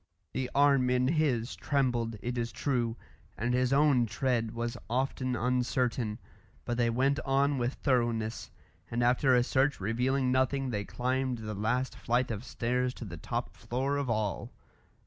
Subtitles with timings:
[0.33, 2.97] The arm in his trembled, it is true,
[3.37, 6.17] and his own tread was often uncertain,
[6.65, 8.49] but they went on with thoroughness,
[8.89, 13.17] and after a search revealing nothing they climbed the last flight of stairs to the
[13.17, 14.51] top floor of all.